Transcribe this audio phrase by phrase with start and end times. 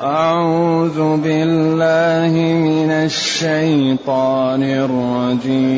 [0.00, 5.70] أعوذ بالله من الشيطان الرجيم.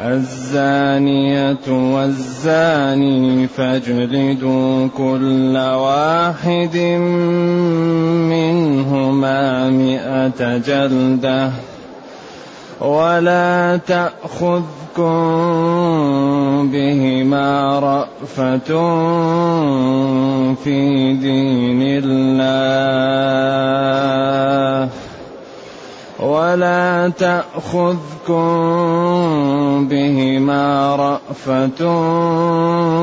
[0.00, 6.76] الزانية والزاني فاجلدوا كل واحد
[8.30, 11.50] منهما مئة جلدة.
[12.80, 14.62] ولا تأخذ
[14.98, 16.17] تأخذكم
[16.66, 18.70] بهما رأفة
[20.54, 23.28] في دين الله.
[26.20, 28.48] ولا تأخذكم
[29.88, 31.80] بهما رأفة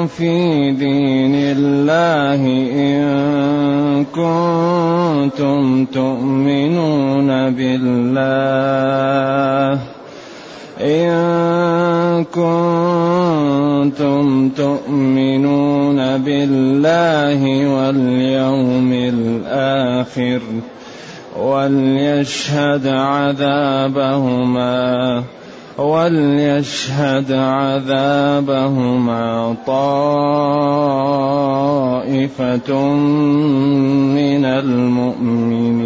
[0.07, 2.41] في دين الله
[2.73, 8.75] إن كنتم تؤمنون بالله.
[10.81, 17.41] إن كنتم تؤمنون بالله
[17.75, 20.41] واليوم الآخر
[21.39, 24.35] وليشهد عذابهما
[25.77, 28.85] وليشهد عذابهما
[29.67, 29.93] طائفة
[34.15, 35.85] من المؤمنين.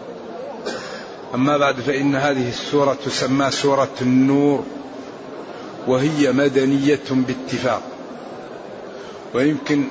[1.35, 4.63] أما بعد فإن هذه السورة تسمى سورة النور
[5.87, 7.81] وهي مدنية باتفاق.
[9.33, 9.87] ويمكن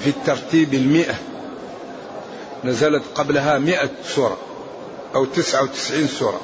[0.00, 1.14] في الترتيب المئة
[2.64, 4.36] نزلت قبلها مئة سورة
[5.14, 6.40] أو تسعة وتسعين سورة.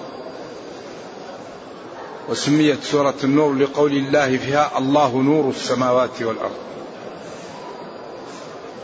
[2.29, 6.57] وسميت سورة النور لقول الله فيها الله نور السماوات والأرض.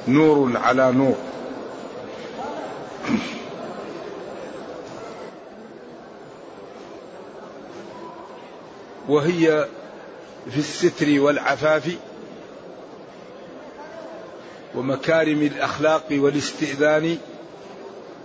[0.08, 1.16] نور على نور.
[9.08, 9.68] وهي
[10.50, 11.96] في الستر والعفاف
[14.74, 17.18] ومكارم الأخلاق والاستئذان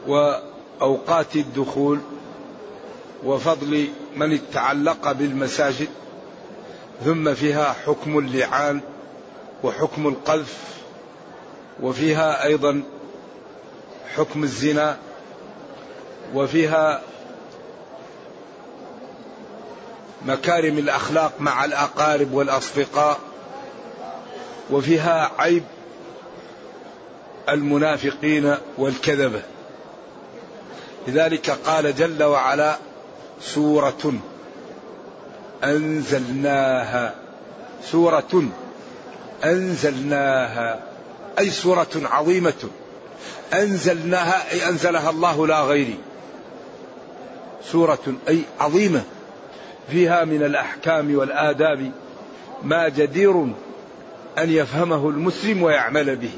[0.07, 1.99] وأوقات الدخول
[3.25, 5.87] وفضل من تعلق بالمساجد
[7.05, 8.81] ثم فيها حكم اللعان
[9.63, 10.57] وحكم القذف
[11.81, 12.83] وفيها أيضا
[14.15, 14.97] حكم الزنا
[16.33, 17.01] وفيها
[20.25, 23.19] مكارم الأخلاق مع الأقارب والأصدقاء
[24.71, 25.63] وفيها عيب
[27.49, 29.41] المنافقين والكذبة.
[31.07, 32.77] لذلك قال جل وعلا
[33.41, 34.13] سورة
[35.63, 37.15] أنزلناها
[37.91, 38.43] سورة
[39.43, 40.79] أنزلناها
[41.39, 42.69] أي سورة عظيمة.
[43.53, 45.97] أنزلناها أي أنزلها الله لا غيري.
[47.71, 49.03] سورة أي عظيمة.
[49.89, 51.91] فيها من الأحكام والآداب
[52.63, 53.41] ما جدير
[54.37, 56.31] أن يفهمه المسلم ويعمل به.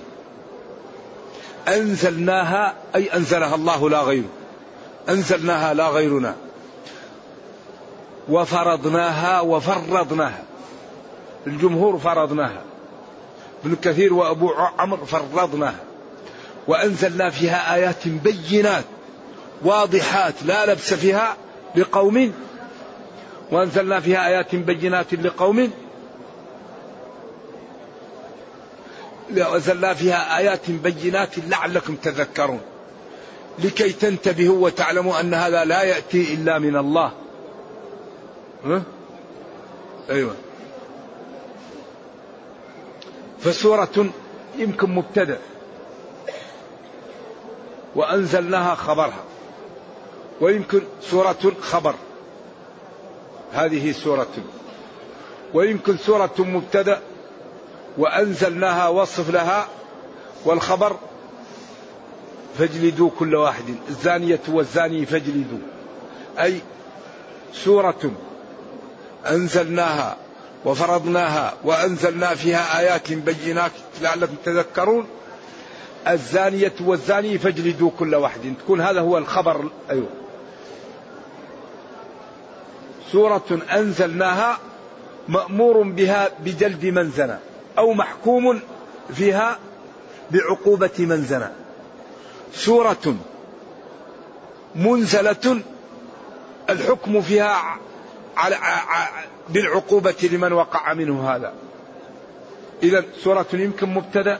[1.67, 4.29] أنزلناها أي أنزلها الله لا غيره.
[5.09, 6.35] أنزلناها لا غيرنا
[8.29, 10.43] وفرضناها وفرضناها
[11.47, 12.61] الجمهور فرضناها
[13.65, 15.79] ابن كثير وأبو عمرو فرضناها
[16.67, 18.83] وأنزلنا فيها آيات بينات
[19.63, 21.37] واضحات لا لبس فيها
[21.75, 22.33] لقوم
[23.53, 25.71] وأنزلنا فيها آيات بينات لقوم.
[29.37, 32.61] وأنزلنا فيها آيات بينات لعلكم تذكرون.
[33.59, 37.11] لكي تنتبهوا وتعلموا أن هذا لا يأتي إلا من الله.
[38.65, 38.83] ها؟
[40.09, 40.35] أيوة.
[43.39, 44.09] فسورة
[44.57, 45.39] يمكن مبتدأ.
[47.95, 49.23] وأنزلناها خبرها.
[50.41, 51.95] ويمكن سورة خبر
[53.53, 54.27] هذه سورة.
[55.53, 56.99] ويمكن سورة مبتدأ
[57.97, 59.67] وأنزلناها وصف لها
[60.45, 60.95] والخبر
[62.57, 63.75] فاجلدوا كل واحد.
[63.89, 65.59] الزانية والزاني فاجلدوا.
[66.39, 66.59] أي
[67.53, 68.11] سورة
[69.29, 70.17] أنزلناها
[70.65, 73.71] وفرضناها وأنزلنا فيها آيات بينات
[74.01, 75.07] لعلكم تذكرون.
[76.07, 78.53] الزانية والزاني فاجلدوا كل واحد.
[78.63, 79.69] تكون هذا هو الخبر.
[79.89, 80.22] أيوه.
[83.13, 84.59] سورة أنزلناها
[85.27, 87.37] مأمور بها بجلد من زنى
[87.77, 88.59] أو محكوم
[89.13, 89.59] فيها
[90.31, 91.47] بعقوبة من زنى
[92.53, 93.15] سورة
[94.75, 95.61] منزلة
[96.69, 97.79] الحكم فيها
[98.37, 98.57] على
[99.49, 101.53] بالعقوبة لمن وقع منه هذا.
[102.83, 104.39] إذا سورة يمكن مبتدأ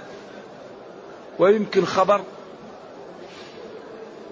[1.40, 2.22] ويمكن خبر.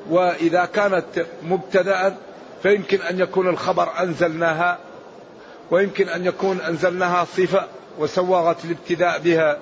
[0.10, 2.18] وإذا كانت مبتدأ
[2.64, 4.80] فيمكن أن يكون الخبر أنزلناها
[5.72, 7.68] ويمكن أن يكون أنزلناها صفة
[8.00, 9.58] وسوغت الابتداء بها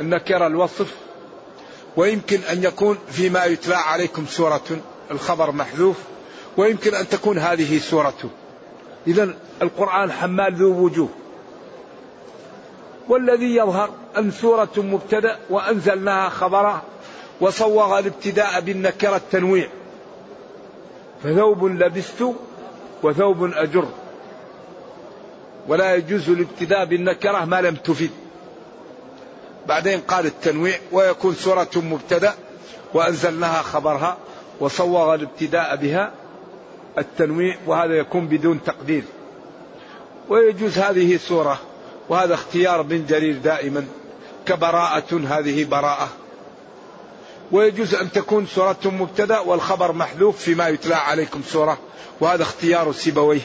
[0.00, 0.94] النكرة الوصف
[1.96, 4.64] ويمكن أن يكون فيما يتلى عليكم سورة
[5.10, 5.96] الخبر محذوف
[6.56, 8.30] ويمكن أن تكون هذه سورة.
[9.06, 11.08] إذا القرآن حمال ذو وجوه.
[13.08, 16.82] والذي يظهر أن سورة مبتدأ وأنزلناها خبرا
[17.40, 19.68] وصوغ الابتداء بالنكرة التنويع.
[21.22, 22.24] فثوب لبست
[23.02, 23.88] وثوب أجر.
[25.68, 28.10] ولا يجوز الابتداء بالنكرة ما لم تفد.
[29.68, 32.34] بعدين قال التنويع ويكون سورة مبتدأ
[32.94, 34.16] وأنزلناها خبرها
[34.60, 36.12] وصوغ الابتداء بها
[36.98, 39.04] التنويع وهذا يكون بدون تقدير.
[40.28, 41.58] ويجوز هذه سورة
[42.08, 43.86] وهذا اختيار بن جرير دائما
[44.46, 46.08] كبراءة هذه براءة.
[47.52, 51.78] ويجوز أن تكون سورة مبتدأ والخبر محذوف فيما يتلى عليكم سورة
[52.20, 53.40] وهذا اختيار سيبويه.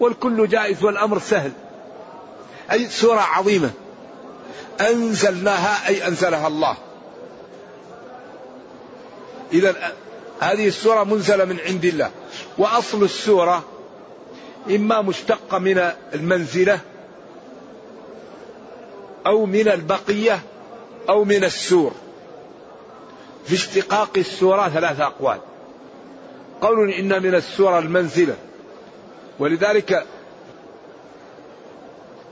[0.00, 1.52] والكل جائز والأمر سهل.
[2.72, 3.70] أي سورة عظيمة.
[4.80, 6.76] أنزلناها أي أنزلها الله.
[9.52, 9.92] إذا
[10.40, 12.10] هذه السورة منزلة من عند الله.
[12.58, 13.64] وأصل السورة
[14.70, 16.80] إما مشتقة من المنزلة
[19.26, 20.40] أو من البقية
[21.08, 21.92] أو من السور.
[23.46, 25.38] في اشتقاق السورة ثلاثة أقوال.
[26.60, 28.36] قول إن من السورة المنزلة.
[29.38, 30.06] ولذلك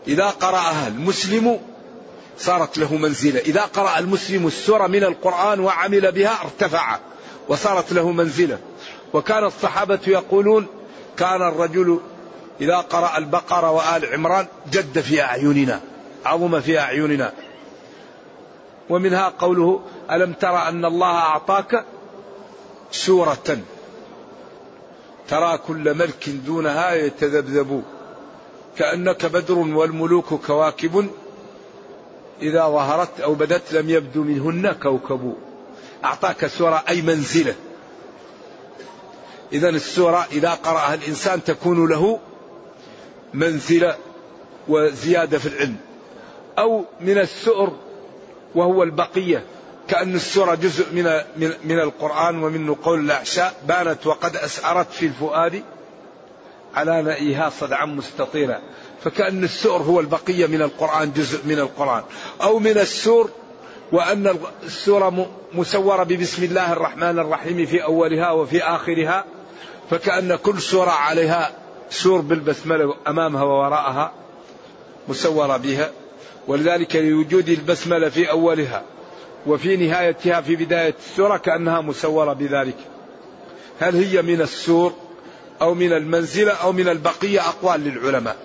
[0.06, 1.61] إذا قرأها المسلم
[2.38, 3.40] صارت له منزلة.
[3.40, 6.99] إذا قرأ المسلم السورة من القرآن وعمل بها ارتفع
[7.49, 8.58] وصارت له منزلة.
[9.12, 10.67] وكان الصحابة يقولون
[11.17, 12.00] كان الرجل
[12.60, 15.81] إذا قرأ البقرة وآل عمران جد في أعيننا
[16.24, 17.32] عظم في أعيننا.
[18.91, 19.81] ومنها قوله
[20.11, 21.85] ألم ترى أن الله أعطاك
[22.93, 23.59] سورة؟
[25.29, 27.82] ترى كل ملك دونها يتذبذب.
[28.77, 31.11] كأنك بدر والملوك كواكب.
[32.43, 35.35] إذا ظهرت أو بدت لم يبدو منهن كوكب.
[36.05, 37.55] أعطاك سورة أي منزلة.
[39.53, 42.20] إذا السورة إذا قرأها الإنسان تكون له
[43.35, 43.97] منزلة
[44.69, 45.77] وزيادة في العلم.
[46.59, 47.73] أو من السؤر
[48.55, 49.45] وهو البقية
[49.89, 51.21] كأن السورة جزء من
[51.65, 55.63] من, القرآن ومن قول الأعشاء بانت وقد أسعرت في الفؤاد
[56.75, 58.61] على نئيها صدعا مستطيلا.
[59.05, 62.03] فكأن السؤر هو البقية من القرآن جزء من القرآن.
[62.43, 63.31] أو من السور
[63.93, 69.25] وأن السورة مسورة ببسم الله الرحمن الرحيم في أولها وفي آخرها
[69.91, 71.51] فكأن كل سورة عليها
[71.91, 74.13] سور بالبسملة أمامها ووراءها
[75.09, 75.91] مسورة بها.
[76.51, 78.83] ولذلك لوجود البسملة في أولها
[79.47, 82.77] وفي نهايتها في بداية السورة كأنها مسورة بذلك.
[83.81, 84.93] هل هي من السور
[85.63, 88.37] أو من المنزلة أو من البقية؟ أقوال للعلماء.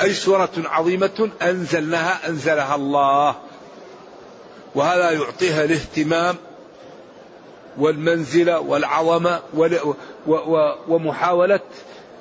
[0.00, 3.36] أي سورة عظيمة أنزلناها؟ أنزلها الله.
[4.74, 6.36] وهذا يعطيها الاهتمام
[7.78, 9.40] والمنزلة والعظمة
[10.88, 11.60] ومحاولة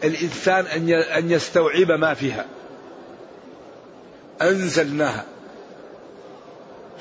[0.04, 0.66] الإنسان
[1.18, 2.46] أن يستوعب ما فيها.
[4.42, 5.26] أنزلناها.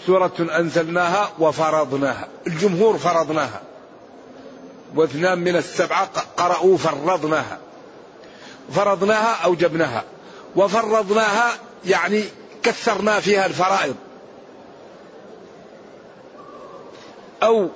[0.06, 2.28] سورة أنزلناها وفرضناها.
[2.46, 3.60] الجمهور فرضناها.
[4.94, 7.58] واثنان من السبعة قرأوا فرضناها.
[8.72, 10.04] فرضناها أوجبناها
[10.56, 11.52] وفرضناها
[11.84, 12.24] يعني
[12.62, 13.94] كثرنا فيها الفرائض.
[17.42, 17.68] أو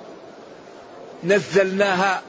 [1.23, 2.21] نزلناها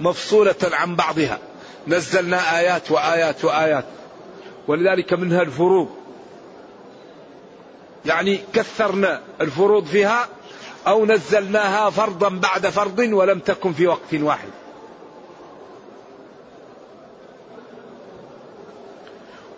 [0.00, 1.38] مفصولة عن بعضها.
[1.86, 3.84] نزلنا آيات وآيات وآيات.
[4.68, 6.03] ولذلك منها الفروض
[8.06, 10.28] يعني كثرنا الفروض فيها
[10.86, 14.48] أو نزلناها فرضا بعد فرض ولم تكن في وقت واحد.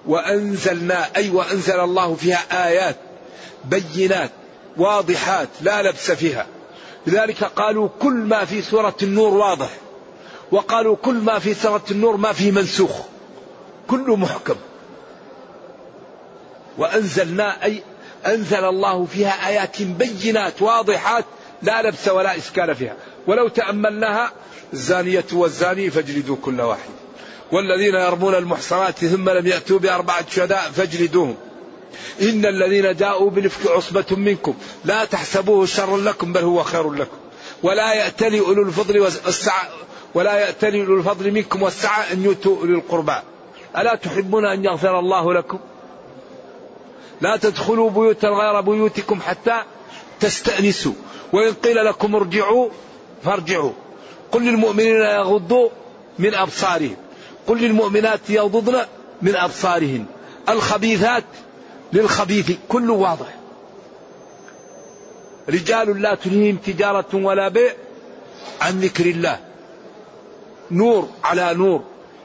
[0.06, 2.96] وأنزلنا أي وأنزل الله فيها آيات
[3.64, 4.30] بينات
[4.76, 6.46] واضحات لا لبس فيها.
[7.06, 9.70] لذلك قالوا كل ما في سورة النور واضح
[10.52, 13.00] وقالوا كل ما في سورة النور ما فيه منسوخ
[13.88, 14.56] كله محكم.
[16.78, 17.82] وأنزلنا أي
[18.26, 21.24] أنزل الله فيها آيات بينات واضحات
[21.62, 22.96] لا لبس ولا إشكال فيها.
[23.26, 24.32] ولو تأملناها
[24.72, 26.90] الزانية والزاني فاجلدوا كل واحد.
[27.52, 31.36] والذين يرمون المحصنات ثم لم يأتوا بأربعة شهداء فاجلدوهم.
[32.22, 34.54] إن الذين جاءوا بالإفك عصبة منكم
[34.84, 37.16] لا تحسبوه شرا لكم بل هو خير لكم.
[37.62, 39.68] ولا يأتلي أولو الفضل والسعة
[40.14, 43.16] ولا يأتلي أولو الفضل منكم والسعة أن يؤتوا أولي القربى.
[43.78, 45.58] ألا تحبون أن يغفر الله لكم؟
[47.20, 49.62] لا تدخلوا بيوتا غير بيوتكم حتى
[50.20, 50.92] تستأنسوا.
[51.32, 52.68] وإن قيل لكم ارجعوا
[53.24, 53.72] فارجعوا.
[54.32, 55.68] قل للمؤمنين يغضوا
[56.18, 56.96] من أبصارهم.
[57.46, 58.82] قل للمؤمنات يغضضن
[59.22, 60.04] من أبصارهن.
[60.48, 61.24] الخبيثات
[61.92, 62.52] للخبيث.
[62.68, 63.34] كله واضح.
[65.48, 67.72] رجال لا تلهيهم تجارة ولا بيع
[68.60, 69.40] عن ذكر الله.
[70.70, 71.82] نور على نور.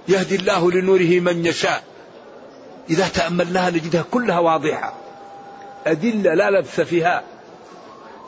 [0.08, 1.91] يهدي الله لنوره من يشاء.
[2.90, 4.94] إذا تأملناها نجدها كلها واضحة.
[5.86, 7.24] أدلة لا لبس فيها.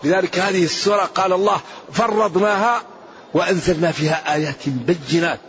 [0.03, 2.81] لذلك هذه السورة قال الله فرضناها
[3.33, 4.69] وأنزلنا فيها آيات
[5.10, 5.39] بينات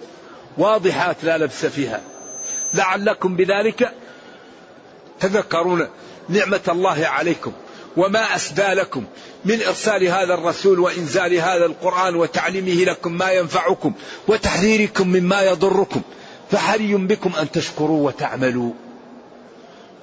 [0.58, 2.00] واضحات لا لبس فيها.
[2.74, 3.92] لعلكم بذلك
[5.20, 5.88] تذكرون
[6.28, 7.52] نعمة الله عليكم
[7.96, 9.04] وما أسدى لكم
[9.44, 13.92] من إرسال هذا الرسول وإنزال هذا القرآن وتعليمه لكم ما ينفعكم
[14.28, 16.02] وتحذيركم مما يضركم.
[16.50, 18.72] فحري بكم أن تشكروا وتعملوا.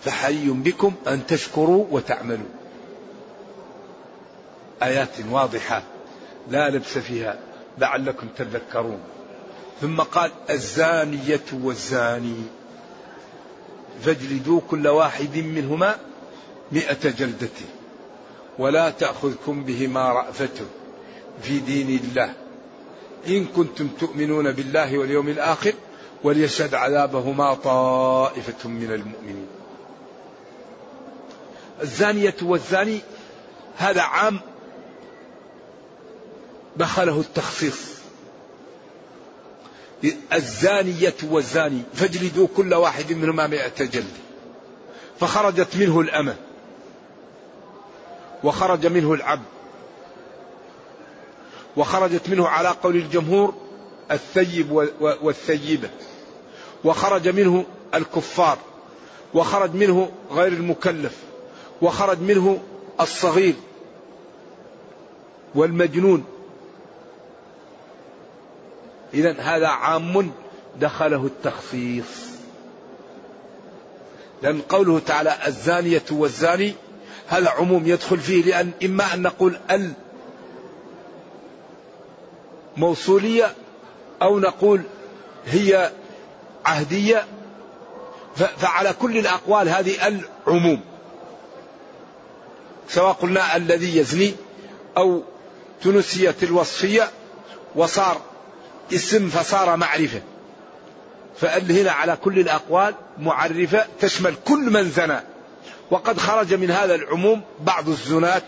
[0.06, 2.50] فحري بكم أن تشكروا وتعملوا.
[4.84, 5.84] آيات واضحة
[6.50, 7.40] لا لبس فيها
[7.78, 9.00] لعلكم تذكرون.
[9.82, 12.44] ثم قال الزانية والزاني.
[14.06, 15.96] فاجلدوا كل واحد منهما
[16.72, 17.50] مئة جلدة
[18.60, 20.66] ولا تأخذكم بهما رأفة
[21.42, 22.34] في دين الله.
[23.28, 25.74] إن كنتم تؤمنون بالله واليوم الآخر
[26.24, 29.61] وليشهد عذابهما طائفة من المؤمنين.
[31.82, 33.02] الزانية والزاني
[33.78, 34.40] هذا عام
[36.78, 37.92] دخله التخصيص.
[40.34, 44.14] الزانية والزاني فاجلدوا كل واحد منهما مئة جلد.
[45.20, 46.36] فخرجت منه الأمة.
[48.44, 49.46] وخرج منه العبد.
[51.78, 53.54] وخرجت منه على قول الجمهور
[54.12, 54.72] الثيب
[55.02, 55.90] والثيبة.
[56.84, 58.58] وخرج منه الكفار.
[59.34, 61.18] وخرج منه غير المكلف.
[61.82, 62.60] وخرج منه
[63.02, 63.56] الصغير
[65.56, 66.26] والمجنون.
[69.14, 70.32] إذا هذا عام
[70.80, 72.32] دخله التخصيص.
[74.42, 76.74] لأن قوله تعالى الزانية والزاني
[77.28, 79.92] هذا عموم يدخل فيه لأن إما أن نقول ال
[82.78, 83.56] موصولية
[84.22, 84.82] أو نقول
[85.46, 85.92] هي
[86.66, 87.26] عهدية.
[88.36, 90.08] فعلى كل الأقوال هذه
[90.48, 90.91] العموم.
[92.94, 94.34] سواء قلنا الذي يزني
[94.98, 95.24] أو
[95.84, 97.10] تنسيت الوصفية
[97.76, 98.22] وصار
[98.94, 100.22] اسم فصار معرفة.
[101.40, 105.20] فقال هنا على كل الأقوال معرفة تشمل كل من زنى.
[105.92, 108.44] وقد خرج من هذا العموم بعض الزنات.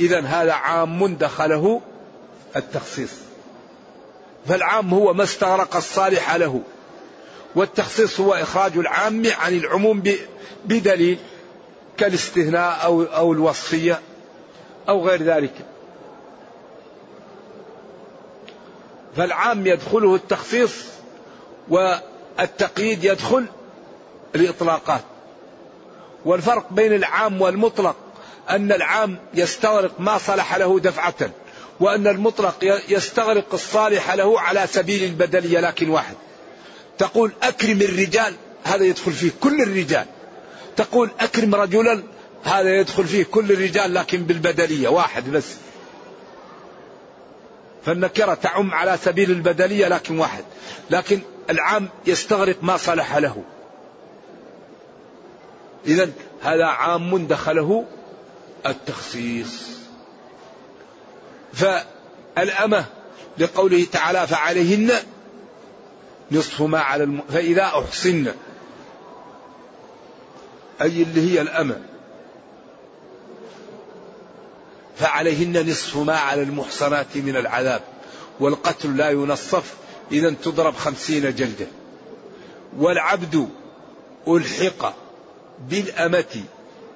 [0.00, 1.80] إذا هذا عام دخله
[2.56, 3.10] التخصيص.
[4.48, 6.60] فالعام هو ما استغرق الصالح له.
[7.54, 10.02] والتخصيص هو إخراج العام عن العموم
[10.64, 11.18] بدليل
[12.00, 14.00] كالاستثناء أو أو الوصفية
[14.88, 15.52] أو غير ذلك.
[19.16, 20.72] فالعام يدخله التخصيص
[21.68, 23.46] والتقييد يدخل
[24.34, 25.00] الإطلاقات.
[26.24, 27.96] والفرق بين العام والمطلق
[28.50, 31.30] أن العام يستغرق ما صلح له دفعة
[31.80, 36.14] وأن المطلق يستغرق الصالح له على سبيل البدلية لكن واحد.
[36.98, 40.06] تقول أكرم الرجال هذا يدخل فيه كل الرجال.
[40.80, 42.02] تقول أكرم رجلا
[42.44, 45.54] هذا يدخل فيه كل الرجال لكن بالبدلية واحد بس.
[47.84, 50.44] فالنكرة تعم على سبيل البدلية لكن واحد.
[50.90, 51.20] لكن
[51.50, 53.42] العام يستغرق ما صلح له.
[55.86, 56.10] إذا
[56.42, 57.84] هذا عام دخله
[58.66, 59.62] التخصيص.
[61.52, 62.84] فالأمة
[63.38, 64.92] لقوله تعالى فعليهن
[66.32, 67.20] نصف ما على الم...
[67.32, 68.32] فإذا أحصن
[70.82, 71.80] أي اللي هي الأمة.
[74.96, 77.82] فعليهن نصف ما على المحصنات من العذاب
[78.40, 79.74] والقتل لا ينصف
[80.12, 81.66] إذا تضرب خمسين جلدة
[82.78, 83.48] والعبد
[84.28, 84.94] ألحق
[85.68, 86.42] بالأمة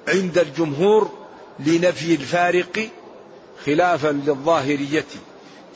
[0.08, 1.10] عند الجمهور
[1.58, 2.88] لنفي الفارق
[3.66, 5.06] خلافا للظاهرية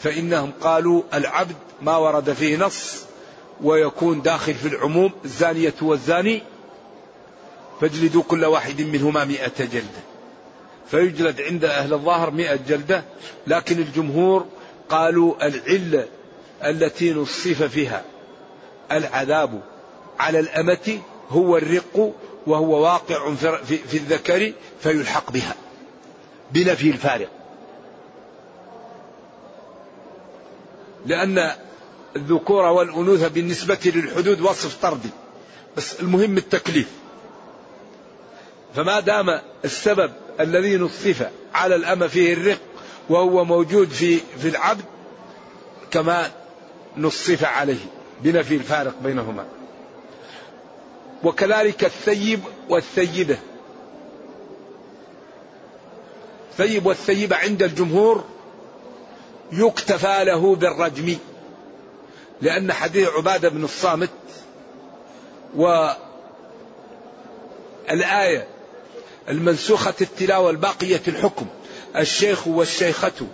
[0.00, 3.04] فإنهم قالوا العبد ما ورد فيه نص
[3.62, 6.42] ويكون داخل في العموم الزانية والزاني.
[7.80, 10.00] فاجلدوا كل واحد منهما مئة جلدة
[10.90, 13.04] فيجلد عند أهل الظاهر مئة جلدة
[13.46, 14.46] لكن الجمهور
[14.88, 16.06] قالوا العلة
[16.64, 18.04] التي نصف فيها.
[18.92, 19.62] العذاب
[20.18, 20.98] على الأمة
[21.30, 22.14] هو الرق
[22.46, 25.54] وهو واقع في الذكر فيلحق بها
[26.52, 27.28] بنفي الفارق.
[31.06, 31.52] لأن
[32.16, 35.10] الذكور والأنوثة بالنسبة للحدود وصف طردي
[35.76, 36.88] بس المهم التكليف.
[38.74, 42.58] فما دام السبب الذي نصف على الأمة فيه الرق
[43.08, 44.84] وهو موجود في في العبد
[45.90, 46.30] كما
[46.96, 47.86] نصف عليه
[48.20, 49.44] بنفي الفارق بينهما.
[51.24, 53.38] وكذلك الثيب والثيبة.
[56.50, 58.24] الثيب والثيبة عند الجمهور
[59.52, 61.16] يكتفى له بالرجم
[62.40, 64.10] لأن حديث عبادة بن الصامت
[67.88, 68.46] والآية
[69.28, 71.46] المنسوخة التلاوة الباقية الحكم.
[71.96, 73.26] الشيخ والشيخة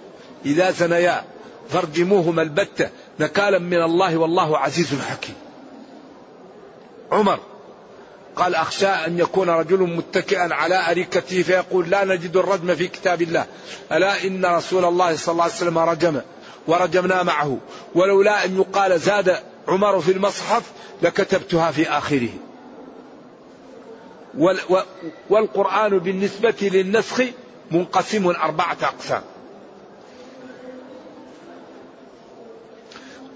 [0.46, 1.24] إذا زنيا
[1.70, 5.34] فارجموهما البتة نكالا من الله والله عزيز حكيم.
[7.12, 7.38] عمر
[8.36, 13.46] قال أخشى أن يكون رجل متكئا على أريكته فيقول لا نجد الرجم في كتاب الله.
[13.92, 16.20] ألا إن رسول الله صلى الله عليه وسلم رجم
[16.66, 17.58] ورجمنا معه.
[17.94, 20.62] ولولا أن يقال زاد عمر في المصحف
[21.02, 22.28] لكتبتها في آخره.
[25.30, 27.22] والقرآن بالنسبة للنسخ
[27.70, 29.22] منقسم أربعة أقسام.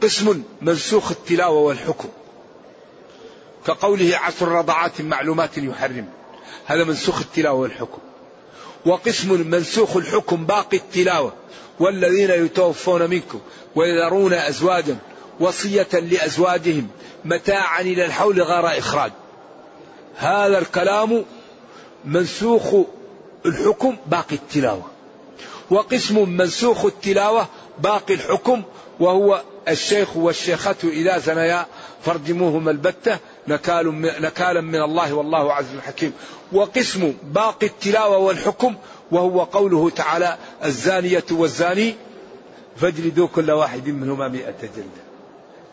[0.03, 2.09] قسم منسوخ التلاوة والحكم.
[3.67, 6.09] كقوله عشر رضعات معلومات يحرم.
[6.67, 7.99] هذا منسوخ التلاوة والحكم.
[8.87, 11.33] وقسم منسوخ الحكم باقي التلاوة.
[11.81, 13.41] والذين يتوفون منكم
[13.77, 14.99] ويذرون أزواجا
[15.41, 16.89] وصية لأزواجهم
[17.25, 19.13] متاعا إلى الحول غير إخراج.
[20.18, 21.24] هذا الكلام
[22.04, 22.74] منسوخ
[23.46, 24.87] الحكم باقي التلاوة.
[25.70, 27.46] وقسم منسوخ التلاوة
[27.78, 28.62] باقي الحكم
[29.00, 31.66] وهو الشيخ والشيخة إذا زنيا
[32.04, 36.12] فارجموهما البتة نكال نكالا من الله والله عز حكيم
[36.52, 38.74] وقسم باقي التلاوة والحكم
[39.11, 41.94] وهو قوله تعالى الزانية والزاني
[42.76, 45.02] فاجلدوا كل واحد منهما مئة جلدة.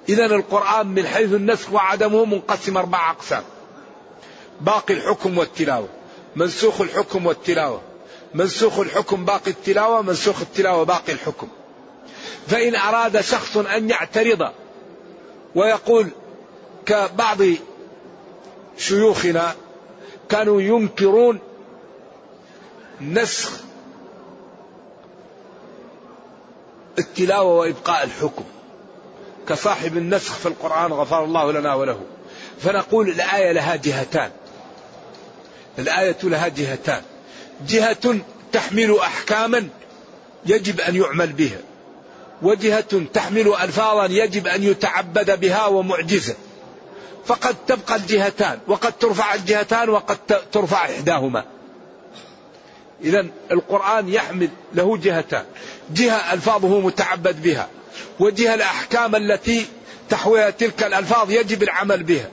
[0.09, 3.43] إذا القرآن من حيث النسخ وعدمه منقسم أربع أقسام.
[4.61, 5.87] باقي الحكم والتلاوة.
[6.35, 7.81] منسوخ الحكم والتلاوة.
[8.33, 11.47] منسوخ الحكم باقي التلاوة منسوخ التلاوة باقي الحكم.
[12.47, 14.51] فإن أراد شخص أن يعترض
[15.55, 16.07] ويقول
[16.85, 17.37] كبعض
[18.77, 19.55] شيوخنا
[20.29, 21.39] كانوا ينكرون
[23.01, 23.51] نسخ
[26.99, 28.43] التلاوة وإبقاء الحكم.
[29.49, 31.99] كصاحب النسخ في القرآن غفر الله لنا وله.
[32.59, 34.31] فنقول الآية لها جهتان.
[35.79, 37.01] الآية لها جهتان.
[37.67, 38.19] جهة
[38.51, 39.67] تحمل أحكاما
[40.45, 41.57] يجب أن يعمل بها
[42.41, 46.35] وجهة تحمل ألفاظا يجب أن يتعبد بها ومعجزة.
[47.25, 50.17] فقد تبقى الجهتان وقد ترفع الجهتان وقد
[50.51, 51.45] ترفع إحداهما.
[53.03, 55.45] إذا القرآن يحمل له جهتان.
[55.93, 57.67] جهة ألفاظه متعبد بها
[58.19, 59.65] وجهة الأحكام التي
[60.09, 62.29] تحويها تلك الألفاظ يجب العمل بها.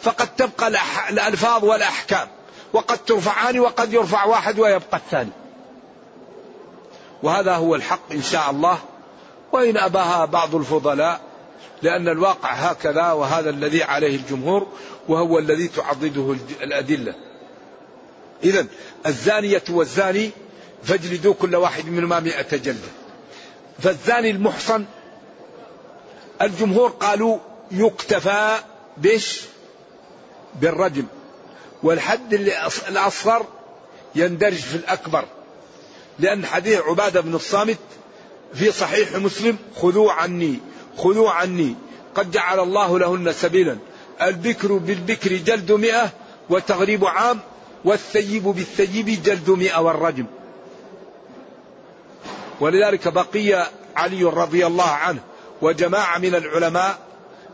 [0.00, 0.68] فقد تبقى
[1.10, 2.28] الألفاظ والأحكام.
[2.74, 5.30] وقد ترفعان وقد يرفع واحد ويبقى الثاني.
[7.22, 8.78] وهذا هو الحق إن شاء الله.
[9.52, 11.20] وإن أباها بعض الفضلاء
[11.82, 14.66] لأن الواقع هكذا وهذا الذي عليه الجمهور
[15.08, 17.14] وهو الذي تعضده الأدلة.
[18.44, 18.66] إذا
[19.06, 20.30] الزانية والزاني
[20.82, 22.88] فاجلدوا كل واحد منهما مئة جلدة.
[23.78, 24.84] فالزاني المحصن
[26.42, 27.38] الجمهور قالوا
[27.70, 28.56] يكتفى
[28.96, 29.40] بش
[30.60, 31.06] بالرجم.
[31.84, 32.34] والحد
[32.88, 33.46] الأصغر
[34.14, 35.24] يندرج في الأكبر.
[36.18, 37.78] لأن حديث عبادة بن الصامت
[38.54, 40.58] في صحيح مسلم خذوا عني
[40.96, 41.74] خذوا عني
[42.14, 43.78] قد جعل الله لهن سبيلا.
[44.22, 46.10] البكر بالبكر جلد مئة
[46.50, 47.40] وتغريب عام
[47.84, 50.26] والثيب بالثيب جلد مئة والرجم.
[52.60, 53.66] ولذلك بقي
[53.96, 55.20] علي رضي الله عنه
[55.62, 56.98] وجماعة من العلماء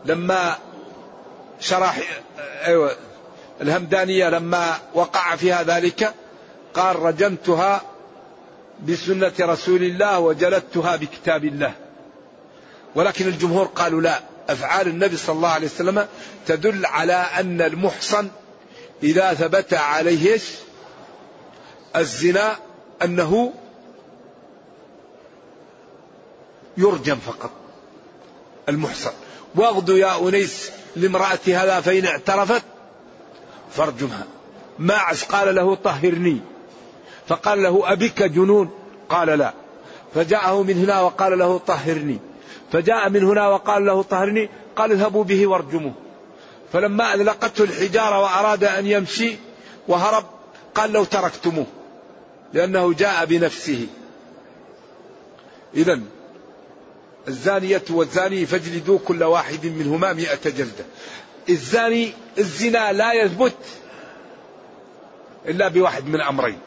[0.05, 0.57] لما
[1.59, 1.99] شرح
[2.65, 2.95] أيوة
[3.61, 6.13] الهمدانية لما وقع فيها ذلك
[6.73, 7.81] قال رجمتها
[8.87, 11.73] بسنة رسول الله وجلدتها بكتاب الله.
[12.95, 14.19] ولكن الجمهور قالوا لا
[14.49, 16.07] أفعال النبي صلى الله عليه وسلم
[16.47, 18.27] تدل على أن المحصن
[19.03, 20.39] إذا ثبت عليه
[21.95, 22.55] الزنا
[23.03, 23.53] أنه
[26.77, 27.51] يرجم فقط
[28.69, 29.11] المحصن.
[29.55, 32.63] واغدوا يا أنيس لامرأة هذا فإن اعترفت
[33.71, 34.23] فارجمها
[34.79, 36.37] ماعز قال له طهرني.
[37.27, 38.69] فقال له أبك جنون؟
[39.09, 39.53] قال لا.
[40.15, 42.19] فجاءه من هنا وقال له طهرني.
[42.71, 44.49] فجاء من هنا وقال له طهرني.
[44.75, 45.93] قال اذهبوا به وارجموه.
[46.73, 49.35] فلما أذلقته الحجارة وأراد أن يمشي
[49.87, 50.25] وهرب
[50.75, 51.65] قال لو تركتموه.
[52.53, 53.87] لأنه جاء بنفسه.
[55.75, 55.99] إذا
[57.27, 60.85] الزانية والزاني فاجلدوا كل واحد منهما مئة جلدة.
[61.49, 63.57] الزاني الزنا لا يثبت
[65.45, 66.59] إلا بواحد من أمرين.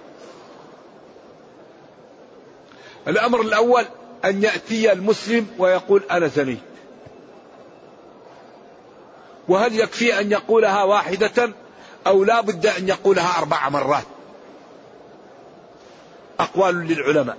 [3.09, 3.85] الأمر الأول
[4.25, 6.59] أن يأتي المسلم ويقول أنا زنيت.
[9.49, 11.53] وهل يكفي أن يقولها واحدة
[12.07, 14.05] أو لا بد أن يقولها أربع مرات؟
[16.41, 17.37] أقوال للعلماء.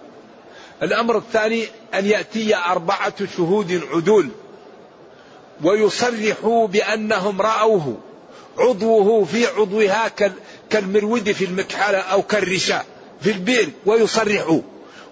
[0.84, 4.30] الأمر الثاني أن يأتي أربعة شهود عدول.
[5.64, 7.98] ويصرحوا بأنهم رأوه.
[8.58, 10.12] عضوه في عضوها
[10.70, 12.86] كالمرود في المكحلة أو كالرشاء
[13.22, 14.62] في البئر ويصرحوا.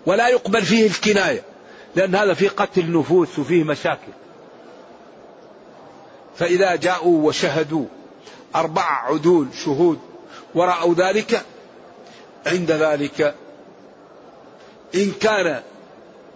[0.06, 1.44] ولا يقبل فيه الكناية
[1.96, 4.12] لأن هذا فيه قتل نفوس وفيه مشاكل.
[6.38, 7.86] فإذا جاءوا وشهدوا
[8.56, 10.00] أربع عدول شهود
[10.56, 11.46] ورأوا ذلك
[12.46, 13.36] عند ذلك
[14.96, 15.62] إن كان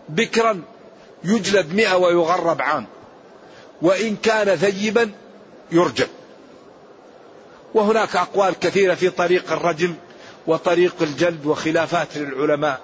[0.09, 0.61] بكرا
[1.23, 2.85] يجلد مئة ويغرب عام.
[3.81, 5.11] وإن كان ثيبا
[5.71, 6.07] يرجم
[7.73, 9.93] وهناك أقوال كثيرة في طريق الرجم
[10.47, 12.79] وطريق الجلد وخلافات للعلماء.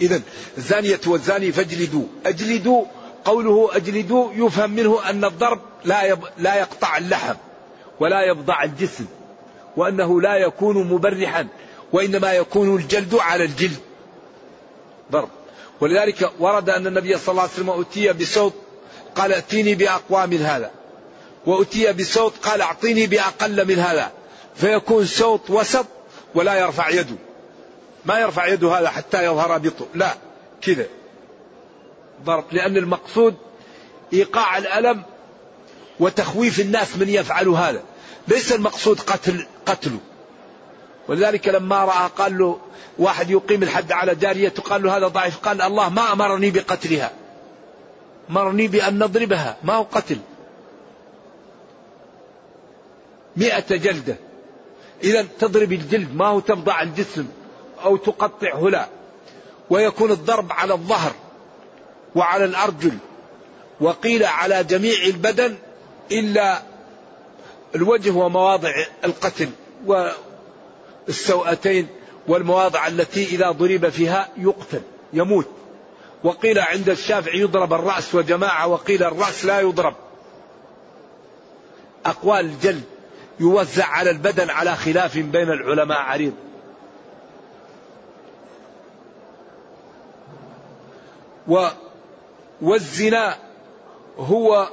[0.00, 0.20] إذا
[0.58, 2.04] الزانية والزاني فاجلدوا.
[2.26, 2.84] أجلدوا
[3.24, 6.18] قوله أجلدوا يفهم منه أن الضرب لا يب...
[6.38, 7.34] لا يقطع اللحم
[8.00, 9.06] ولا يبضع الجسم
[9.76, 11.48] وأنه لا يكون مبرحا
[11.92, 13.78] وإنما يكون الجلد على الجلد.
[15.12, 15.28] ضرب.
[15.80, 18.54] ولذلك ورد أن النبي صلى الله عليه وسلم أتي بصوت
[19.16, 20.70] قال ائتيني بأقوى من هذا.
[21.46, 24.12] وأتي بصوت قال أعطيني بأقل من هذا.
[24.54, 25.86] فيكون صوت وسط
[26.34, 27.16] ولا يرفع يده.
[28.04, 30.14] ما يرفع يده هذا حتى يظهر بطء لا
[30.62, 30.86] كذا.
[32.24, 33.34] ضرب لأن المقصود
[34.12, 35.02] إيقاع الألم
[36.00, 37.82] وتخويف الناس من يفعل هذا.
[38.28, 39.98] ليس المقصود قتل قتله.
[41.08, 42.58] ولذلك لما رأى قال له
[42.98, 45.38] واحد يقيم الحد على جارية قال له هذا ضعيف.
[45.38, 47.12] قال الله ما أمرني بقتلها.
[48.30, 49.56] أمرني بأن نضربها.
[49.64, 50.18] ما هو قتل؟
[53.36, 54.16] مئة جلدة.
[55.02, 56.16] إذا تضرب الجلد.
[56.16, 57.26] ما هو تبضع الجسم
[57.84, 58.88] أو تقطعه؟ لا.
[59.70, 61.12] ويكون الضرب على الظهر
[62.14, 62.98] وعلى الأرجل.
[63.80, 65.56] وقيل على جميع البدن
[66.12, 66.62] إلا
[67.74, 68.72] الوجه ومواضع
[69.04, 69.48] القتل
[71.06, 71.86] والسوأتين
[72.28, 75.48] والمواضع التي إذا ضرب فيها يقتل يموت.
[76.24, 79.94] وقيل عند الشافعي يضرب الرأس وجماعة وقيل الرأس لا يضرب.
[82.06, 82.84] أقوال الجلد
[83.40, 86.32] يوزع على البدن على خلاف بين العلماء عريض.
[91.48, 91.68] و
[92.62, 93.36] والزنا
[94.18, 94.68] هو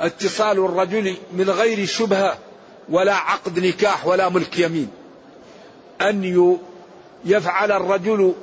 [0.00, 2.38] اتصال الرجل من غير شبهة
[2.88, 4.90] ولا عقد نكاح ولا ملك يمين.
[6.00, 6.58] أن
[7.24, 8.34] يفعل الرجل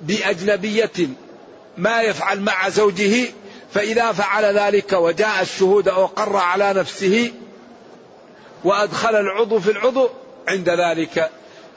[0.00, 1.08] بأجنبية
[1.76, 3.28] ما يفعل مع زوجه
[3.72, 7.32] فإذا فعل ذلك وجاء الشهود أو قر على نفسه
[8.64, 10.08] وأدخل العضو في العضو
[10.48, 11.30] عند ذلك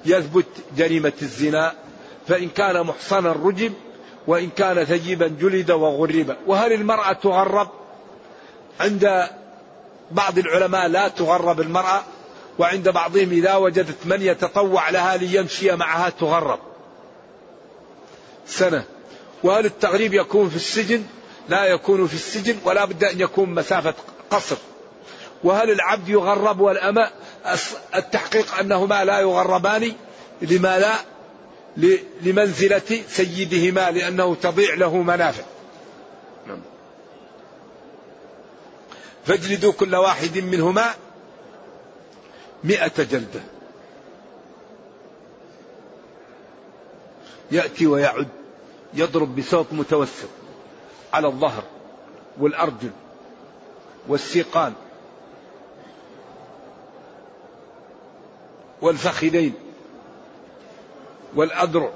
[0.05, 0.45] يثبت
[0.77, 1.73] جريمة الزنا
[2.27, 3.73] فإن كان محصنا رجم
[4.27, 6.35] وإن كان ثيبا جلد وغرب.
[6.47, 7.67] وهل المرأة تغرب؟
[8.79, 9.27] عند
[10.11, 12.01] بعض العلماء لا تغرب المرأة
[12.59, 16.59] وعند بعضهم إذا وجدت من يتطوع لها ليمشي معها تغرب.
[18.47, 18.83] سنة.
[19.43, 21.03] وهل التغريب يكون في السجن
[21.49, 23.93] لا يكون في السجن ولا بد أن يكون مسافة
[24.29, 24.57] قصر.
[25.43, 27.09] وهل العبد يغرب والأمة
[27.95, 29.93] التحقيق أنهما لا يغربان
[30.41, 30.93] لما لا
[32.21, 35.43] لمنزلة سيدهما لأنه تضيع له منافع.
[36.47, 36.59] نعم.
[39.25, 40.85] فاجلدوا كل واحد منهما
[42.63, 43.41] مئة جلدة.
[47.51, 48.27] يأتي ويعد
[48.93, 50.29] يضرب بصوت متوسط
[51.13, 51.63] على الظهر
[52.39, 52.91] والأرجل
[54.07, 54.73] والسيقان
[58.81, 59.53] والفخذين
[61.35, 61.91] والأذرع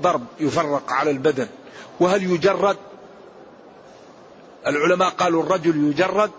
[0.00, 1.48] ضرب يفرق على البدن.
[2.00, 2.76] وهل يجرد؟
[4.66, 6.30] العلماء قالوا الرجل يجرد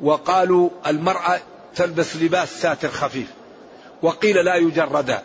[0.00, 1.40] وقالوا المرأة
[1.76, 3.32] تلبس لباس ساتر خفيف
[4.02, 5.22] وقيل لا يجردا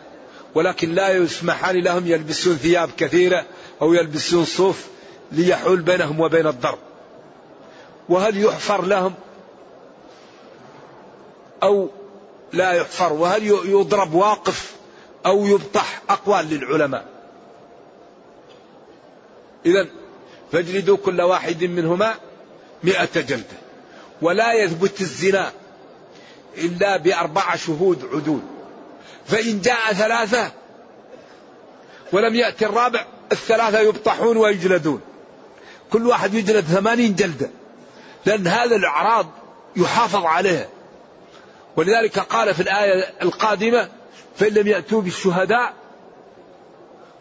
[0.58, 3.44] ولكن لا يسمحان لهم يلبسون ثياب كثيرة
[3.82, 4.86] أو يلبسون صوف
[5.32, 6.78] ليحول بينهم وبين الضرب.
[8.08, 9.14] وهل يحفر لهم
[11.62, 11.88] أو
[12.52, 14.76] لا يحفر؟ وهل يضرب واقف
[15.26, 17.04] أو يبطح أقوال للعلماء؟
[19.66, 19.86] إذا
[20.52, 22.14] فاجلدوا كل واحد منهما
[22.84, 23.58] مئة جلدة.
[24.22, 25.52] ولا يثبت الزنا
[26.56, 28.57] إلا بأربع شهود عدول.
[29.28, 30.52] فإن جاء ثلاثة
[32.12, 35.00] ولم يأتي الرابع الثلاثة يبطحون ويجلدون.
[35.90, 37.50] كل واحد يجلد ثمانين جلدة
[38.26, 39.26] لأن هذا الأعراض
[39.76, 40.68] يحافظ عليها.
[41.76, 43.88] ولذلك قال في الآية القادمة
[44.36, 45.72] فإن لم يأتوا بالشهداء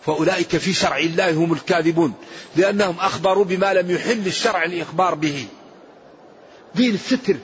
[0.06, 2.13] فأولئك في شرع الله هم الكاذبون
[2.56, 5.48] لأنهم أخبروا بما لم يحل الشرع الإخبار به.
[6.76, 7.36] دين الستر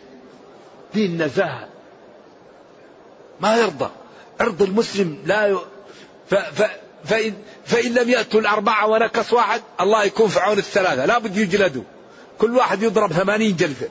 [0.93, 1.67] دين نزاهة.
[3.41, 3.89] ما يرضى.
[4.39, 5.57] عرض المسلم لا ي...
[6.29, 6.35] ف...
[6.35, 6.63] ف...
[7.05, 7.33] فإن...
[7.65, 11.05] فإن لم يأتوا الأربعة ونكس واحد الله يكون في عون الثلاثة.
[11.05, 11.83] لا بد يجلدوا.
[12.37, 13.89] كل واحد يضرب ثمانين جلدة.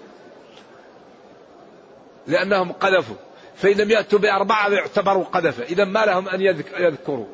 [2.26, 3.16] لأنهم قذفوا.
[3.57, 5.64] فإن لم يأتوا بأربعة يعتبروا قذفة.
[5.64, 6.40] إذا ما لهم أن
[6.78, 7.26] يذكروا.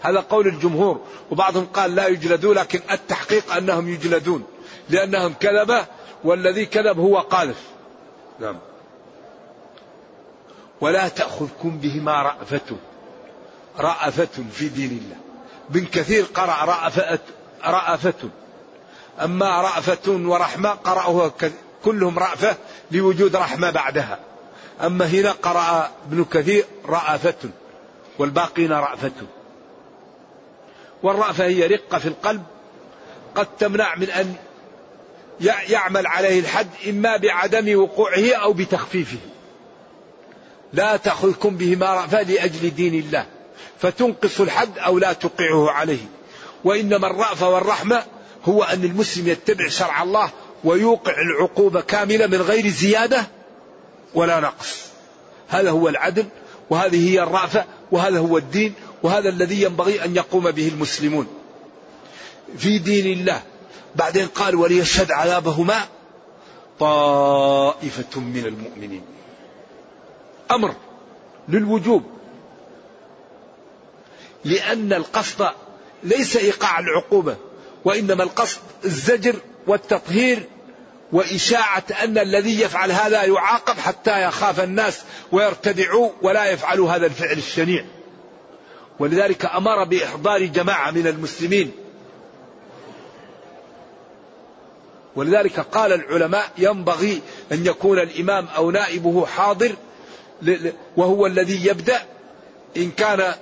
[0.00, 1.00] هذا قول الجمهور.
[1.30, 4.44] وبعضهم قال لا يجلدوا لكن التحقيق أنهم يجلدون.
[4.88, 5.86] لأنهم كذبة
[6.24, 7.62] والذي كذب هو قاذف.
[8.40, 8.58] نعم.
[10.80, 12.76] ولا تأخذكم بهما رأفة
[13.78, 15.16] رأفة في دين الله.
[15.70, 17.18] بن كثير قرأ رأفة
[17.64, 18.30] رأفة.
[19.22, 21.32] أما رأفة ورحمة قرأه
[21.84, 22.56] كلهم رأفة
[22.90, 24.18] لوجود رحمة بعدها.
[24.80, 27.50] أما هنا قرأ ابن كثير رأفة
[28.18, 29.12] والباقين رأفة.
[31.02, 32.42] والرأفة هي رقة في القلب
[33.34, 34.34] قد تمنع من أن
[35.68, 39.18] يعمل عليه الحد إما بعدم وقوعه أو بتخفيفه.
[40.72, 43.26] لا تأخذكم بهما رأفة لأجل دين الله.
[43.80, 46.04] فتنقص الحد أو لا توقعه عليه.
[46.64, 48.04] وإنما الرأفة والرحمة
[48.44, 50.30] هو أن المسلم يتبع شرع الله
[50.64, 53.26] ويوقع العقوبة كاملة من غير زيادة
[54.14, 54.76] ولا نقص.
[55.48, 56.26] هذا هو العدل
[56.70, 61.26] وهذه هي الرأفة وهذا هو الدين وهذا الذي ينبغي أن يقوم به المسلمون.
[62.58, 63.42] في دين الله
[63.96, 65.80] بعدين قال وليشهد عذابهما
[66.80, 69.02] طائفة من المؤمنين.
[70.50, 70.74] أمر
[71.48, 72.02] للوجوب.
[74.44, 75.48] لأن القصد
[76.02, 77.36] ليس إيقاع العقوبة
[77.84, 79.36] وإنما القصد الزجر
[79.66, 80.42] والتطهير
[81.12, 87.84] وإشاعة أن الذي يفعل هذا يعاقب حتى يخاف الناس ويرتدعوا ولا يفعلوا هذا الفعل الشنيع.
[88.98, 91.72] ولذلك أمر بإحضار جماعة من المسلمين.
[95.16, 97.20] ولذلك قال العلماء ينبغي
[97.52, 99.76] أن يكون الإمام أو نائبه حاضر
[100.96, 102.02] وهو الذي يبدأ
[102.76, 103.34] إن كان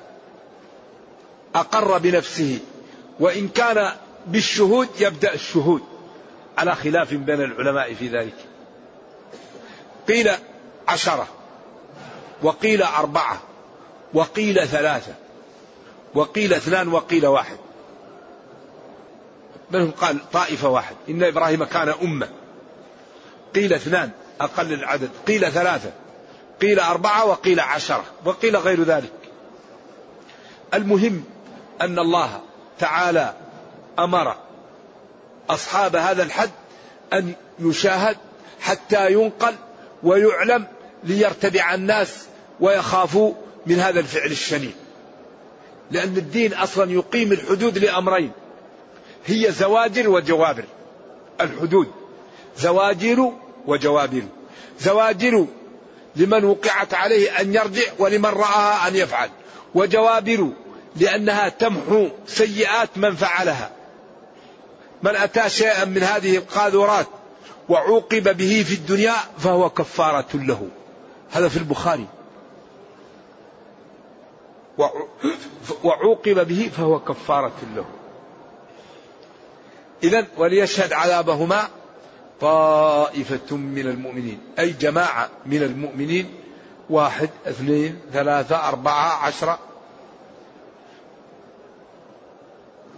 [1.55, 2.59] أقر بنفسه
[3.21, 3.93] وإن كان
[4.27, 5.83] بالشهود يبدأ الشهود.
[6.59, 8.35] على خلاف بين العلماء في ذلك.
[10.09, 10.31] قيل
[10.89, 11.29] عشرة
[12.43, 13.43] وقيل أربعة
[14.15, 15.15] وقيل ثلاثة
[16.15, 17.57] وقيل اثنان وقيل واحد.
[19.71, 20.97] منهم قال طائفة واحد.
[21.09, 22.29] إن إبراهيم كان أمة.
[23.55, 25.11] قيل اثنان أقل العدد.
[25.27, 25.93] قيل ثلاثة.
[26.61, 29.13] قيل أربعة وقيل عشرة وقيل غير ذلك.
[30.75, 31.25] المهم
[31.81, 32.41] أن الله
[32.79, 33.35] تعالى
[33.99, 34.37] أمر
[35.51, 36.51] أصحاب هذا الحد
[37.13, 38.17] أن يشاهد
[38.61, 39.55] حتى ينقل
[40.03, 40.67] ويعلم
[41.05, 42.27] ليرتدع الناس
[42.61, 43.35] ويخافوا
[43.67, 44.73] من هذا الفعل الشنيع.
[45.91, 48.33] لأن الدين أصلا يقيم الحدود لأمرين
[49.27, 50.65] هي زواجر وجوابر.
[51.41, 51.93] الحدود
[52.59, 53.33] زواجر
[53.67, 54.23] وجوابر.
[54.81, 55.47] زواجر
[56.17, 59.31] لمن وقعت عليه أن يرجع ولمن رآها أن يفعل.
[59.75, 60.51] وجوابر
[60.97, 63.71] لأنها تمحو سيئات من فعلها.
[65.03, 67.07] من أتى شيئا من هذه القاذورات
[67.69, 70.69] وعوقب به في الدنيا فهو كفارة له.
[71.31, 72.07] هذا في البخاري.
[75.85, 77.85] وعوقب به فهو كفارة له.
[80.03, 81.69] إذا وليشهد عذابهما
[82.41, 84.39] طائفة من المؤمنين.
[84.59, 86.35] أي جماعة من المؤمنين.
[86.91, 89.59] واحد اثنين ثلاثة أربعة عشرة.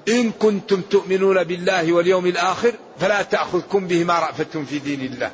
[0.09, 5.33] إن كنتم تؤمنون بالله واليوم الآخر فلا تأخذكم بهما رأفة في دين الله.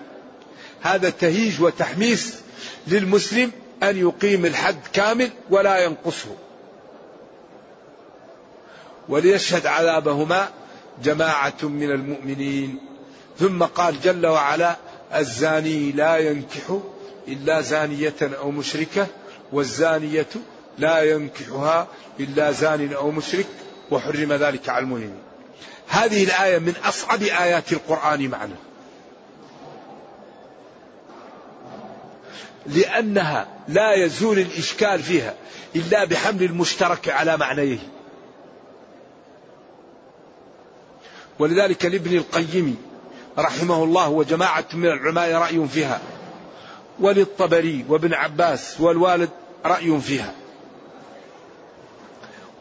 [0.82, 2.40] هذا تهيج وتحميس
[2.86, 6.36] للمسلم أن يقيم الحد كامل ولا ينقصه.
[9.08, 10.48] وليشهد عذابهما
[11.04, 12.78] جماعة من المؤمنين.
[13.38, 14.76] ثم قال جل وعلا
[15.14, 16.78] الزاني لا ينكح
[17.28, 19.06] إلا زانية أو مشركة
[19.52, 20.26] والزانية
[20.78, 21.86] لا ينكحها
[22.20, 23.46] إلا زان أو مشرك
[23.90, 25.18] وحرم ذلك على المؤمنين.
[25.88, 28.56] هذه الآية من أصعب آيات القرآن معنا.
[32.66, 35.34] لأنها لا يزول الإشكال فيها
[35.76, 37.78] إلا بحمل المشترك على معنيه.
[41.38, 42.76] ولذلك لابن القيم
[43.38, 46.00] رحمه الله وجماعة من العلماء رأي فيها.
[47.00, 49.30] وللطبري وابن عباس والوالد
[49.64, 50.34] رأي فيها.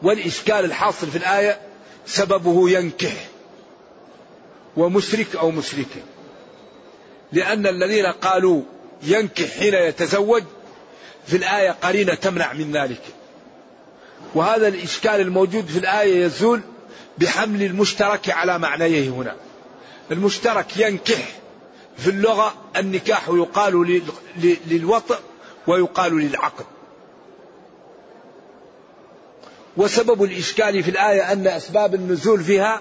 [0.02, 1.60] والإشكال الحاصل في الآية
[2.06, 3.26] سببه ينكح
[4.76, 6.00] ومشرك أو مشركة
[7.32, 8.62] لأن الذين قالوا
[9.02, 10.42] ينكح حين يتزوج
[11.26, 13.02] في الآية قرينة تمنع من ذلك.
[14.34, 16.60] وهذا الإشكال الموجود في الآية يزول
[17.18, 19.36] بحمل المشترك على معنيه هنا.
[20.10, 21.28] المشترك ينكح
[21.98, 24.02] في اللغة النكاح يقال
[24.66, 25.18] للوطء
[25.66, 26.64] ويقال للعقد.
[29.76, 32.80] وسبب الإشكال في الآية أن أسباب النزول فيها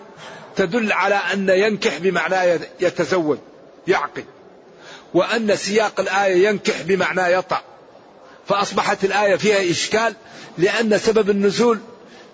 [0.55, 3.38] تدل على أن ينكح بمعنى يتزوج
[3.88, 4.25] يعقد
[5.13, 7.61] وأن سياق الآية ينكح بمعنى يطأ.
[8.47, 10.15] فأصبحت الآية فيها إشكال
[10.57, 11.79] لأن سبب النزول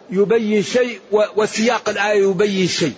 [0.10, 2.96] يبين شيء وسياق الآية يبين شيء.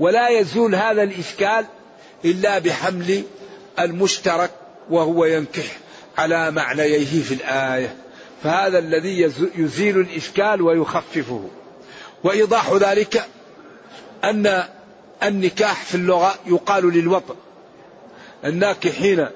[0.00, 1.66] ولا يزول هذا الإشكال
[2.24, 3.22] إلا بحمل
[3.78, 4.50] المشترك
[4.90, 5.76] وهو ينكح
[6.18, 7.96] على معنييه في الآية.
[8.42, 11.48] فهذا الذي يزيل الإشكال ويخففه.
[12.24, 13.24] وإيضاح ذلك
[14.24, 14.64] أن
[15.22, 17.34] النكاح في اللغة يقال للوطن.
[18.44, 19.26] الناكحين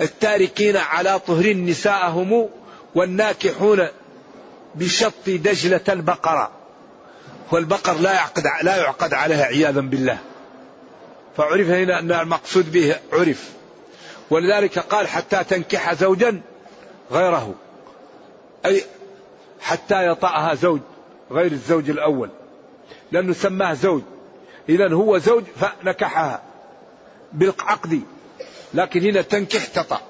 [0.00, 2.48] التاركين على طهر نساءهم
[2.94, 3.88] والناكحون
[4.74, 6.63] بشط دجلة البقرة.
[7.52, 10.18] والبقر لا يعقد لا يعقد عليها عياذا بالله.
[11.36, 13.52] فعرف هنا أن المقصود به عرف.
[14.30, 16.40] ولذلك قال حتى تنكح زوجا
[17.12, 17.54] غيره.
[18.66, 18.84] أي
[19.60, 20.80] حتى يطأها زوج
[21.30, 22.30] غير الزوج الأول.
[23.12, 24.02] لأنه سماه زوج.
[24.68, 26.42] إذا هو زوج فنكحها
[27.32, 28.02] بالعقد.
[28.74, 30.00] لكن هنا تنكح تطأ.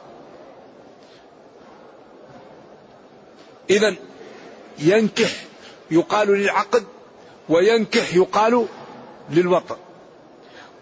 [3.70, 3.94] إذا
[4.78, 5.30] ينكح
[5.90, 6.84] يقال للعقد
[7.48, 8.66] وينكح يقال
[9.30, 9.76] للوطن.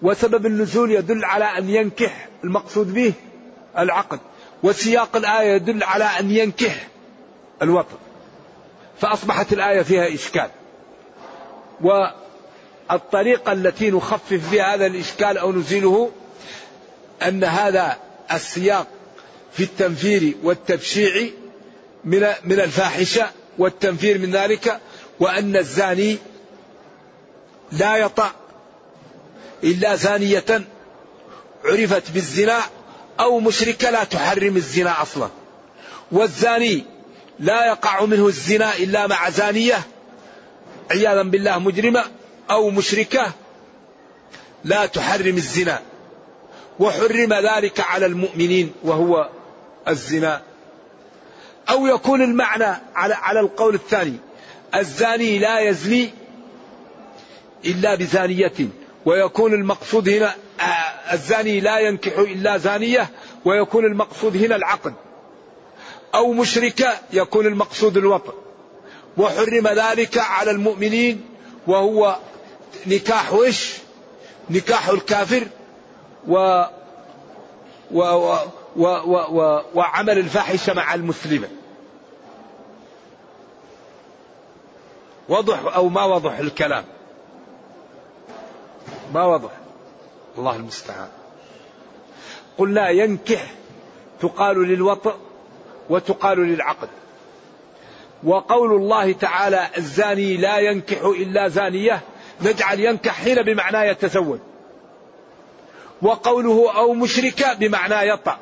[0.03, 3.12] وسبب النزول يدل على أن ينكح المقصود به
[3.79, 4.20] العقد.
[4.62, 6.88] وسياق الآية يدل على أن ينكح
[7.62, 7.96] الوطن.
[9.01, 10.51] فأصبحت الآية فيها إشكال.
[11.81, 16.11] والطريقة التي نخفف بها هذا الإشكال أو نزيله
[17.22, 17.96] أن هذا
[18.33, 18.87] السياق
[19.53, 21.29] في التنفير والتبشيع
[22.05, 24.81] من من الفاحشة والتنفير من ذلك
[25.20, 26.18] وأن الزاني
[27.72, 28.32] لا يطأ
[29.64, 30.64] إلا زانية
[31.64, 32.61] عرفت بالزنا
[33.20, 35.28] أو مشركة لا تحرم الزنا أصلا.
[36.12, 36.85] والزاني
[37.38, 39.82] لا يقع منه الزنا إلا مع زانية
[40.90, 42.04] عياذا بالله مجرمة
[42.50, 43.32] أو مشركة
[44.64, 45.82] لا تحرم الزنا.
[46.78, 49.28] وحرم ذلك على المؤمنين وهو
[49.88, 50.42] الزنا.
[51.70, 54.16] أو يكون المعنى على القول الثاني
[54.74, 56.11] الزاني لا يزني
[57.64, 58.68] إلا بزانية.
[59.04, 63.10] ويكون المقصود هنا آه، الزاني لا ينكح إلا زانية
[63.44, 64.94] ويكون المقصود هنا العقد
[66.14, 68.32] أو مشركة يكون المقصود الوطن.
[69.16, 71.24] وحرم ذلك على المؤمنين
[71.66, 72.16] وهو
[72.86, 73.74] نكاح إيش
[74.50, 75.46] نكاح الكافر
[76.28, 76.64] و
[77.90, 78.36] و و
[78.76, 81.48] و و و وعمل الفاحشة مع المسلمة.
[85.28, 86.84] وضح أو ما وضح الكلام؟
[89.12, 89.50] ما وضح.
[90.38, 91.08] الله المستعان.
[92.58, 93.54] قلنا ينكح
[94.20, 95.14] تقال للوطء
[95.90, 96.88] وتقال للعقد.
[98.24, 102.00] وقول الله تعالى الزاني لا ينكح إلا زانية
[102.40, 104.38] نجعل ينكح حين بمعنى يتزوج.
[106.02, 108.38] وقوله أو مشركة بمعنى يطأ.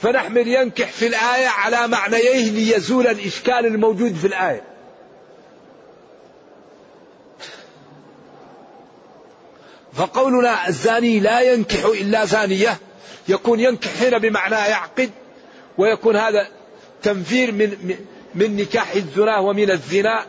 [0.00, 4.75] فنحمل ينكح في الآية على معنييه ليزول الإشكال الموجود في الآية.
[9.96, 12.78] فقولنا الزاني لا ينكح إلا زانية.
[13.28, 15.10] يكون ينكح هنا بمعنى يعقد
[15.78, 16.48] ويكون هذا
[17.02, 17.96] تنفير من
[18.34, 20.26] من نكاح الزنا ومن الزنا.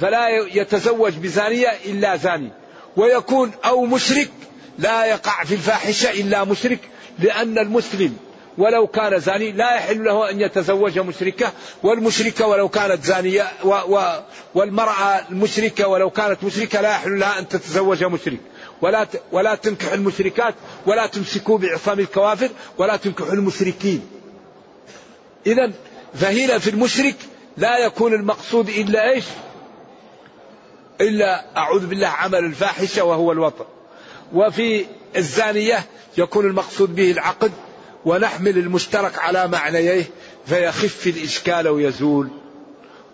[0.00, 2.50] فلا يتزوج بزانية إلا زاني.
[2.96, 4.30] ويكون أو مشرك
[4.78, 6.78] لا يقع في الفاحشة إلا مشرك
[7.18, 8.16] لأن المسلم
[8.58, 11.52] ولو كان زاني لا يحل له أن يتزوج مشركة.
[11.82, 13.46] والمشركة ولو كانت زانية
[14.54, 18.38] والمرأة المشركة ولو كانت مشركة لا يحل لها أن تتزوج مشرك.
[18.82, 20.54] ولا ولا تنكح المشركات
[20.86, 24.06] ولا تمسكوا بعصام الكوافر ولا تنكحوا المشركين.
[25.46, 25.72] إذا
[26.14, 27.16] فهنا في المشرك
[27.56, 29.24] لا يكون المقصود إلا إيش؟
[31.00, 33.64] إلا أعوذ بالله عمل الفاحشة وهو الوطن.
[34.32, 35.84] وفي الزانية
[36.18, 37.52] يكون المقصود به العقد
[38.04, 40.04] ونحمل المشترك على معنييه
[40.46, 42.28] فيخف الإشكال ويزول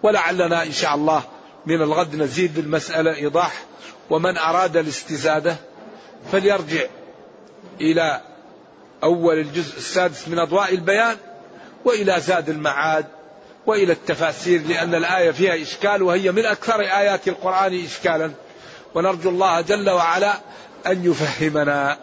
[0.02, 1.22] ولعلنا إن شاء الله
[1.66, 3.64] من الغد نزيد بالمسألة إيضاح
[4.10, 5.56] ومن أراد الاستزادة
[6.32, 6.82] فليرجع
[7.80, 8.20] إلى
[9.02, 11.16] أول الجزء السادس من أضواء البيان
[11.84, 13.06] وإلى زاد المعاد
[13.66, 18.30] وإلى التفاسير لأن الآية فيها إشكال وهي من أكثر آيات القرآن إشكالا.
[18.94, 20.34] ونرجو الله جل وعلا
[20.86, 21.98] أن يفهمنا.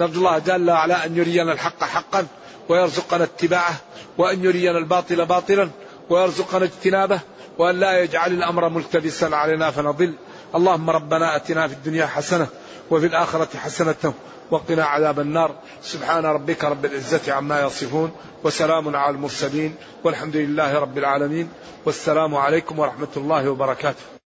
[0.00, 2.26] نرجو الله جل وعلا أن يرينا الحق حقا
[2.68, 3.74] ويرزقنا اتباعه
[4.18, 5.70] وأن يرينا الباطل باطلا
[6.10, 7.20] ويرزقنا اجتنابه
[7.58, 10.14] وأن لا يجعل الأمر ملتبسا علينا فنضل.
[10.54, 12.46] اللهم ربنا أتنا في الدنيا حسنة
[12.90, 14.14] وفي الآخرة حسنة
[14.50, 15.54] وقنا عذاب النار.
[15.82, 18.12] سبحان ربك رب العزة عما يصفون
[18.44, 19.74] وسلام على المرسلين
[20.04, 21.48] والحمد لله رب العالمين.
[21.86, 24.21] والسلام عليكم ورحمة الله وبركاته.